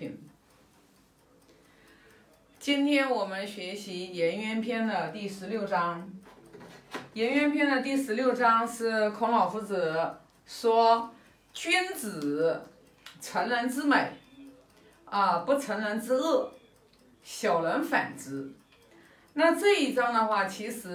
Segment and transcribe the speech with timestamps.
[0.00, 0.18] 品。
[2.58, 6.10] 今天我们学习《颜渊篇》的第十六章。
[7.12, 10.14] 《颜渊篇》的第十六章是孔老夫子
[10.46, 11.10] 说
[11.52, 12.62] ：“君子
[13.20, 14.12] 成人之美，
[15.04, 16.48] 啊，不成人之恶；
[17.22, 18.50] 小人反之。”
[19.34, 20.88] 那这一章的话，其实，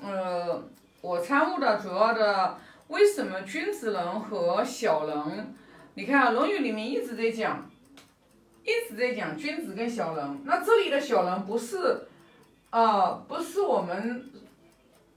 [0.00, 0.62] 呃，
[1.00, 2.56] 我参悟的主要的，
[2.86, 5.54] 为什么君子人和小人？
[5.98, 7.68] 你看啊，《论语》里面一直在讲。
[8.62, 12.02] 一直在讲君子跟小人，那这里的小人不是，
[12.70, 14.30] 呃，不是我们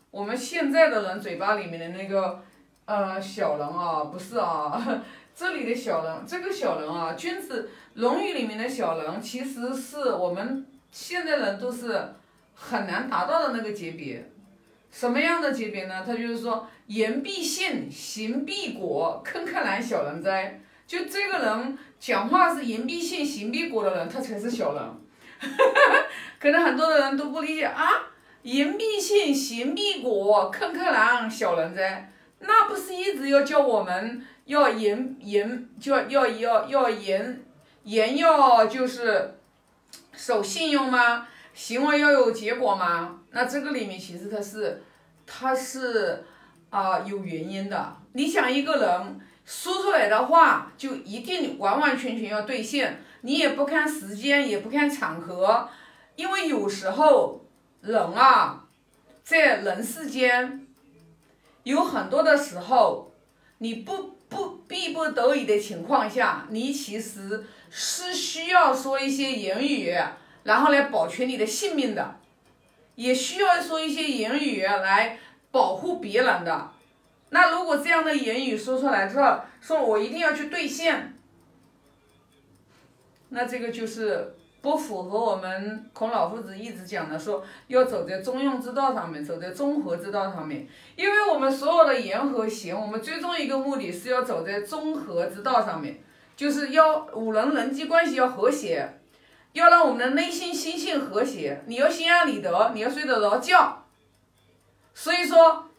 [0.09, 2.41] 我们现在的人嘴巴里面的那个
[2.85, 5.03] 呃小人啊，不是啊，
[5.35, 12.01] 这里的小人，这个小人啊，君子，《论语》里面的小人，其实是我们现在人都是
[12.55, 14.27] 很难达到的那个级别。
[14.89, 16.03] 什么样的级别呢？
[16.03, 20.59] 他就是说，言必信，行必果，坑坑难小人哉。
[20.91, 24.83] 就这个人讲话是言必信，行必果的人，他才是小人。
[26.37, 27.89] 可能很多的人都不理解啊，
[28.41, 32.11] 言必信，行必果，坑坑狼，小人哉？
[32.39, 37.41] 那不是一直要教我们要言言，就要要要要言
[37.83, 39.35] 言要就是
[40.11, 41.25] 守信用吗？
[41.53, 43.21] 行为要有结果吗？
[43.29, 44.83] 那这个里面其实它是
[45.25, 46.25] 它是
[46.69, 47.95] 啊有原因的。
[48.11, 49.21] 你想一个人。
[49.45, 55.67] 说出来的话就一定完完全全要兑现，你也不看时间，也不看场合，
[56.15, 57.45] 因为有时候
[57.81, 58.65] 人啊，
[59.23, 60.65] 在人世间
[61.63, 63.11] 有很多的时候，
[63.57, 69.93] 你不不逼不得已的情况下，你其实是需要说一些言语，
[70.43, 72.19] 然后来保全你的性命的，
[72.95, 75.19] 也需要说一些言语来
[75.51, 76.71] 保护别人的。
[77.33, 81.17] 那如果这样的言语说出来之后，说我一定要去兑现，
[83.29, 90.67] 那这个就是不符合我们孔老夫子一直讲的，说要走在中庸之道上面，走在中和之道上面。
[90.97, 96.03] 因为我们所有的言和行，我们最终一个目的是要走在中和之道上面，
[96.35, 98.99] 就是要五人人际关系要和谐，
[99.53, 101.63] 要让我们的内心心性和谐。
[101.67, 103.85] 你要心安理得，你要睡得着觉。
[104.93, 105.70] 所以说。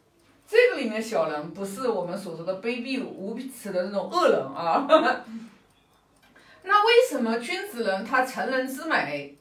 [0.52, 4.86] 这个里面小人不是我们所说的卑鄙无耻的那种恶人啊。
[6.62, 9.34] 那为什么君子人他成人之美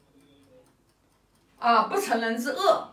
[1.58, 2.88] 啊，不成人之恶？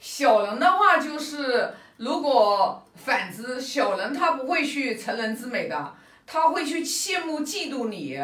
[0.00, 5.94] 小人的话就是，如果反之，小人他不会去成人之美的，
[6.26, 8.18] 他会去羡慕嫉妒你，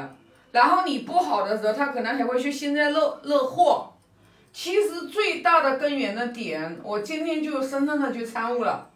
[0.53, 3.93] 然后你不好的时候，他可能还会去幸灾乐乐祸。
[4.55, 8.89] 其实最大的根源的点，我今天就深深的去参悟了。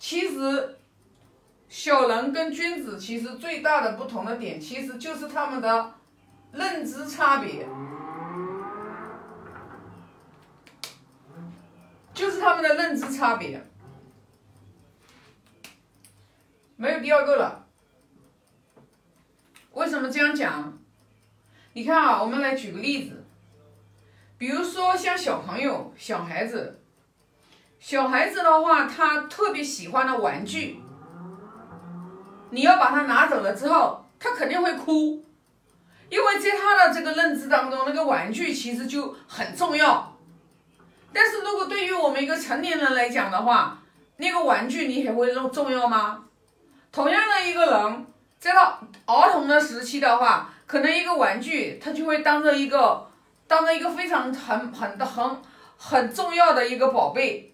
[0.00, 0.78] 其实，
[1.68, 5.92] 小人跟君子其实最大的不同的点，其实就是他们的
[6.52, 7.68] 认知差别，
[12.14, 13.62] 就是他们的认知差别，
[16.76, 17.66] 没有第二个了。
[19.72, 20.78] 为什么这样讲？
[21.74, 23.22] 你看啊，我们来举个例子，
[24.38, 26.79] 比如说像小朋友、小孩子。
[27.80, 30.82] 小孩子的话，他特别喜欢的玩具，
[32.50, 35.24] 你要把他拿走了之后，他肯定会哭，
[36.10, 40.14] 因为在他的这个认知当中，那个玩具其实就很重要。
[41.10, 43.78] 但是如果对于我们一个成年人来讲的话，
[44.18, 46.24] 那个玩具你还会重重要吗？
[46.92, 48.06] 同样的一个人，
[48.38, 53.08] 在他儿童的时期的话，可能一个玩具他就会当着一个
[53.48, 55.42] 当着一个非常很很很
[55.78, 57.49] 很重要的一个宝贝。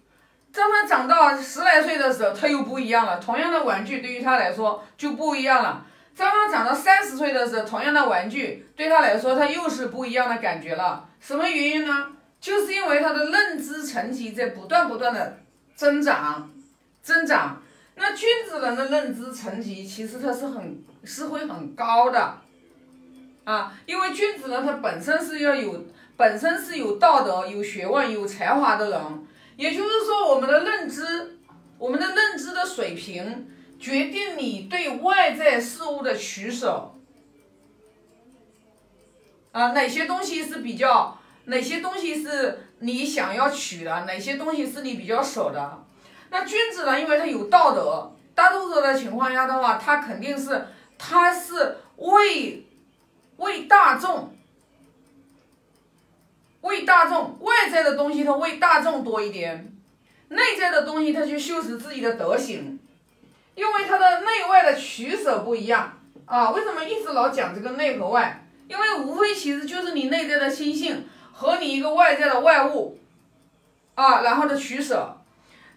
[0.57, 3.19] 当他长到十来岁的时候，他又不一样了。
[3.19, 5.85] 同样的玩具对于他来说就不一样了。
[6.15, 11.07] 当他长到三十岁的时候，同样的玩具对他来说，他又是不一样的感觉了。
[11.21, 12.07] 什么原因呢？
[12.41, 15.37] 就是因为他的认知层级在不断不断的
[15.75, 16.49] 增长，
[17.03, 17.61] 增长。
[17.95, 22.35] 那君子人的认知层级其实他是很是会很高的，
[23.43, 25.85] 啊，因为君子人他本身是要有
[26.15, 28.99] 本身是有道德、有学问、有才华的人。
[29.57, 31.39] 也就是说，我们的认知，
[31.77, 33.49] 我们的认知的水平，
[33.79, 36.93] 决定你对外在事物的取舍。
[39.51, 45.83] 啊，哪些东西是比较，哪些东西是你想要取的，哪些东西是你比较舍的？
[46.29, 46.99] 那君子呢？
[47.01, 50.67] 因为他有道德，大多数的情况下的话，他肯定是，
[50.99, 52.63] 他是为，
[53.37, 54.36] 为大众。
[56.61, 59.57] 为大众外在的东西，他为大众多一点；
[60.29, 62.79] 内在的东西，他去修持自己的德行，
[63.55, 65.93] 因为他的内外的取舍不一样。
[66.25, 68.43] 啊，为什么一直老讲这个内和外？
[68.67, 72.99] 因为无非其实就是你内在的心性和你一个外在的外物，
[73.95, 75.17] 啊，然后的取舍。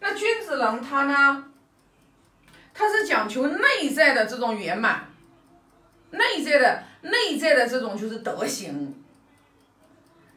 [0.00, 1.44] 那君子人他呢，
[2.74, 5.08] 他是讲求内在的这种圆满，
[6.10, 8.99] 内在的内在的这种就是德行，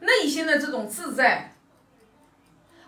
[0.04, 1.52] 内心的这种自在，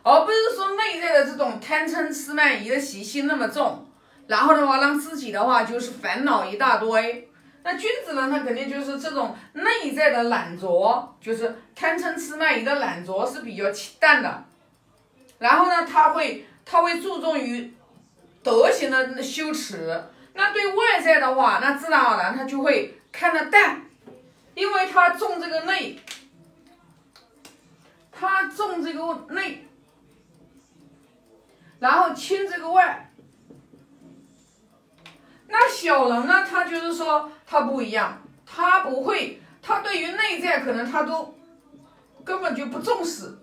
[0.03, 3.87] 而不是说内在的这种贪嗔痴慢疑的习性那么重，
[4.27, 7.29] 然后的话让自己的话就是烦恼一大堆。
[7.63, 14.45] 那君子呢，他肯定就是这种内在的懒惰，就是贪嗔痴慢疑的懒惰是比较清淡的，
[15.39, 16.47] 然后呢，他会。
[16.69, 17.73] 他会注重于
[18.43, 20.03] 德行的修持，
[20.35, 23.83] 那对外在的话，那自然而然他就会看得淡，
[24.53, 25.97] 因为他重这个内，
[28.19, 29.67] 他重这个内，
[31.79, 33.13] 然后轻这个外。
[35.49, 41.35] 那小人呢，他就是说他不一样，他不会，他对于内在可能他都
[42.25, 43.37] 根本就不重视，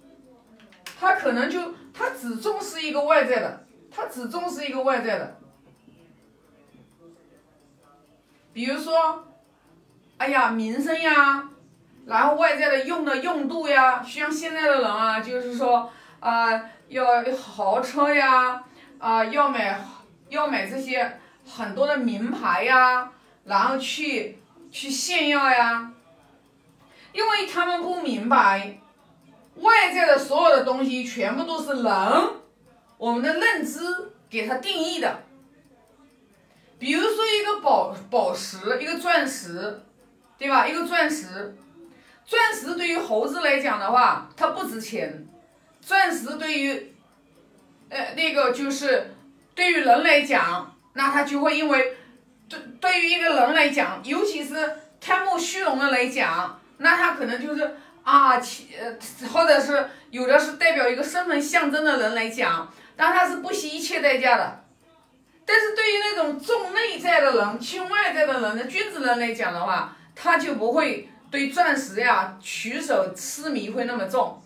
[1.00, 1.74] 他可能就。
[1.96, 5.40] 他只重视一个外在的，他只重视一个外在的，
[8.52, 9.28] 比如说，
[10.18, 11.52] 哎呀，名声呀，
[12.06, 17.06] 然后外在的用的用度呀，像现在的人啊，就是说啊，要
[17.36, 18.64] 豪车呀，
[19.00, 19.80] 啊，要买
[20.30, 23.12] 要买这些很多的名牌呀，
[23.46, 24.38] 然后去
[24.72, 25.92] 去炫耀呀，
[27.12, 28.78] 因为他们不明白。
[29.58, 31.94] 外在的所有的东西全部都是人，
[32.98, 33.80] 我们的认知
[34.28, 35.20] 给它定义的。
[36.80, 39.84] 比如说一个宝宝石，一个钻石，
[40.40, 40.68] 对吧？
[40.68, 41.56] 一个钻石，
[42.26, 45.26] 钻石对于猴子来讲的话，它不值钱。
[45.82, 46.96] 钻石对于，
[47.90, 49.16] 呃，那个就是
[49.54, 51.98] 对于人来讲，那它就会因为，
[52.48, 57.78] 对对于一个人来讲，尤其是贪慕虚荣的来讲，那他可能就是。
[58.04, 58.94] 啊，其呃，
[59.30, 64.66] 或者是有的是代表一个身份象征的人来讲，但他是不惜一切代价的。
[65.46, 74.40] 但是对于那种重内在的人、轻外在的人的君子人来讲的话，他就不会对钻石呀取舍痴迷会那么重。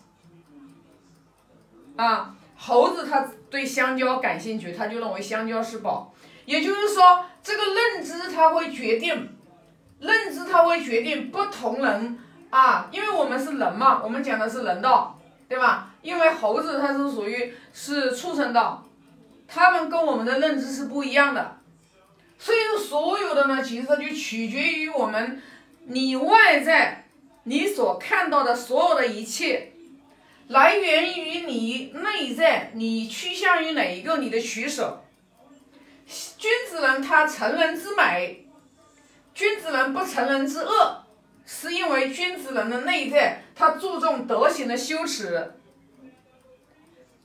[1.97, 6.13] 啊，猴子他对香蕉感兴趣，他就认为香蕉是宝。
[6.45, 9.37] 也就是说，这个认知他会决定，
[9.99, 12.17] 认知他会决定不同人。
[12.49, 15.19] 啊，因为我们是人嘛，我们讲的是人道，
[15.49, 15.93] 对吧？
[16.01, 18.81] 因为猴子它是属于是畜生道，
[19.45, 21.57] 他们跟我们的认知是不一样的，
[22.39, 25.41] 所以说所有的呢，其实它就取决于我们，
[25.89, 27.05] 你外在
[27.43, 29.71] 你所看到的所有的一切，
[30.47, 35.01] 来源于你内在，你趋向于哪一个，你的取舍。
[36.37, 38.45] 君子人他成人之美，
[39.33, 41.03] 君子人不成人之恶。
[41.45, 45.53] 是因为君子人的内在，他注重德行的修持，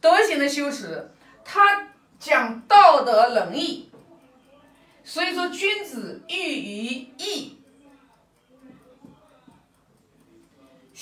[0.00, 1.10] 德行的修持，
[1.44, 1.88] 他
[2.20, 3.90] 讲道德仁义，
[5.02, 6.86] 所以说君子喻于
[7.18, 7.31] 义，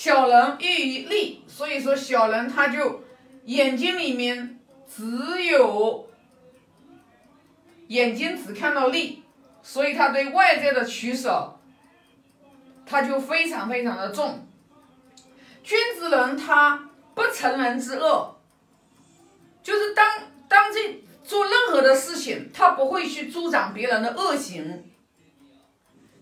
[0.01, 3.05] 小人喻于利，所以说小人他就
[3.45, 4.59] 眼睛里面
[4.89, 6.09] 只有
[7.89, 9.23] 眼睛只看到利，
[9.63, 11.55] 所以他对外在的取舍。
[12.87, 14.49] 他就非常非常的重，
[15.63, 18.37] 君子人他不成人之恶，
[19.63, 24.83] 就是当当这做任何的事情，他不会去助长别人的恶行。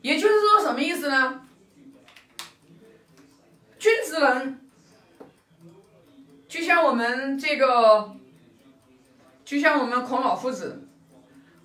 [0.03, 1.48] 也就是说，什么意思呢？
[4.21, 4.61] 人
[6.49, 8.15] 就像我们这个，
[9.45, 10.87] 就像我们孔老夫子，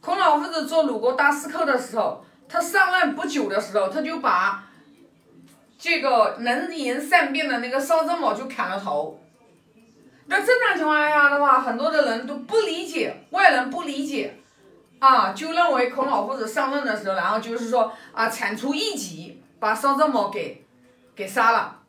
[0.01, 4.63] 孔老夫子做鲁国大司寇的时候，他上任不久的时候，他就把。
[5.75, 9.19] 这个能言善辩的那个邵正卯就砍了头。
[10.27, 14.33] 那正常情况下的话，很多的人都不理解，外人不理解，
[14.99, 20.65] 啊，就认为孔老夫子上任的时候，然后就是说啊，铲除异己，把邵正卯给
[21.13, 21.82] 给杀了。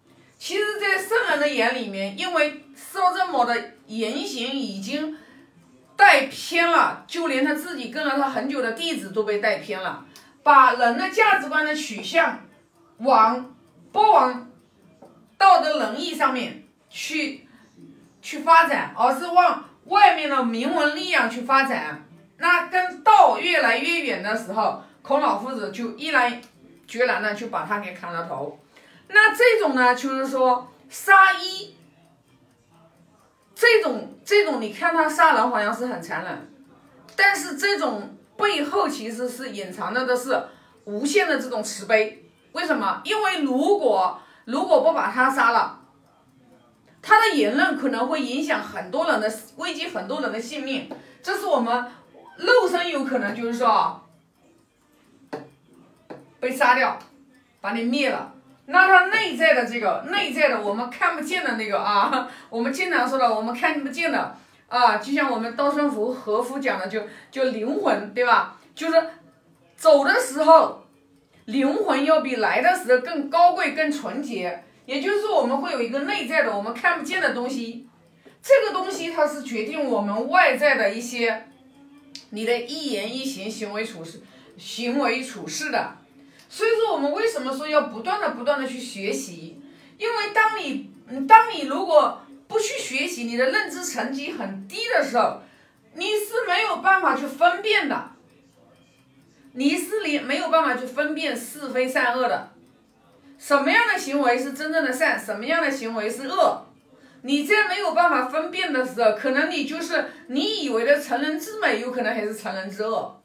[0.44, 5.16] 其实，在圣人的眼里面，因为邵正卯的言行已经
[5.96, 10.04] 带偏了，就连他自己跟了他很久的弟子都被带偏了，
[10.42, 12.40] 把人的价值观的取向
[12.98, 13.54] 往。
[13.90, 14.50] 不往
[15.38, 17.48] 道德仁义上面去
[18.20, 22.06] 去发展，而是往外面的名闻利养去发展。
[22.36, 26.38] 那跟道越来越远的时候，孔老夫子就毅然
[26.86, 28.58] 决然的就把他给砍了头。
[29.14, 31.72] 那这种呢，就是说杀一，
[33.54, 36.52] 这种这种你看他杀人好像是很残忍，
[37.14, 40.48] 但是这种背后其实是隐藏着的是
[40.84, 42.28] 无限的这种慈悲。
[42.50, 43.00] 为什么？
[43.04, 45.80] 因为如果如果不把他杀了，
[47.00, 50.90] 他的言论可能会影响很多人的危及很多人的性命。
[51.22, 51.72] 这是我们
[52.36, 54.04] 肉身有可能就是说
[56.40, 56.98] 被杀掉，
[57.60, 58.32] 把你灭了。
[58.66, 64.36] 那他内在的这个内在的我们看不见的那个啊， 我们经常说的我们看不见的
[64.68, 68.58] 啊，就像我们稻盛和夫讲的，就就灵魂，对吧？
[68.74, 69.10] 就是
[69.76, 70.86] 走的时候，
[71.44, 74.64] 灵魂要比来的时候更高贵、更纯洁。
[74.86, 77.86] 也就是说，我们会有一个内在的我们看不见的东西，
[78.42, 81.48] 这个东西它是决定我们外在的一些
[82.30, 84.22] 你的一言一行、行为处事、
[84.56, 85.98] 行为处事的。
[86.54, 89.60] 所以说，我们为什么说要不断的、不断的去学习？
[89.98, 90.88] 因为当你，
[91.26, 95.42] 当你如果不去学习，你的认知层级很低的时候，
[95.94, 98.10] 你是没有办法去分辨的。
[99.54, 102.52] 你是你没有办法去分辨是非善恶的，
[103.36, 106.64] 什么样的行为是真正的善，什么样的行为是恶？
[107.22, 113.23] 你在没有办法分辨的时候，可能你就是你以为的成人之美，有可能还是成人之恶。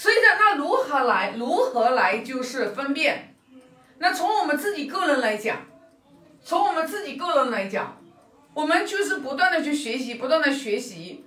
[0.00, 1.34] 所以呢，那如何来？
[1.36, 3.36] 如何来就是分辨？
[3.98, 5.66] 那从我们自己个人来讲，
[6.42, 7.98] 从我们自己个人来讲，
[8.54, 11.26] 我们就是不断的去学习，不断的学习。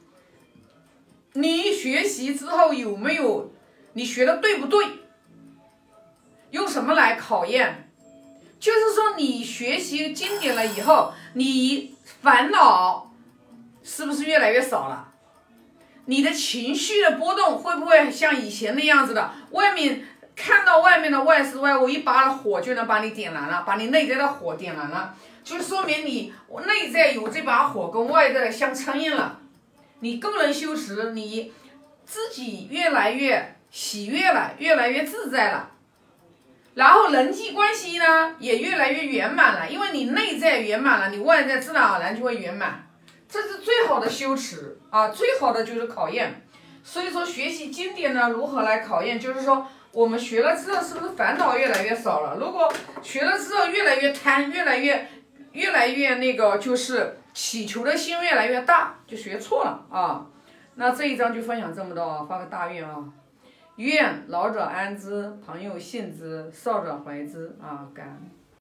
[1.33, 3.53] 你学习之后有没有？
[3.93, 4.83] 你学的对不对？
[6.49, 7.91] 用什么来考验？
[8.59, 13.13] 就是说，你学习经典了以后，你烦恼
[13.83, 15.12] 是不是越来越少了？
[16.05, 19.31] 你的情绪的波动会不会像以前那样子的？
[19.51, 20.05] 外面
[20.35, 26.33] 看到外面的外事外物，一把火就能把你点燃了，把你内在的火点燃了，就说明你
[26.65, 29.39] 内在有这把火跟外在的相称应了。
[29.99, 31.53] 你个人修持，你
[32.05, 35.69] 自己越来越喜悦了，越来越自在了，
[36.73, 42.89] 然后人际关系呢也越来越圆满了，因为你内在圆满了，你外在自然而然就会圆满。
[43.33, 46.45] 这是最好的修持啊，最好的就是考验。
[46.83, 49.19] 所以说学习经典呢，如何来考验？
[49.19, 52.37] 就是说我们学了之后，是不是烦恼越来越少了？
[52.39, 52.71] 如果
[53.01, 55.07] 学了之后越来越贪，越来越
[55.53, 60.27] 越来越那个，就是祈求的心越来越大，就学错了啊。
[60.75, 63.03] 那这一章就分享这么多啊，发个大愿啊，
[63.77, 68.42] 愿老者安之，朋友信之，少者怀之啊，感恩。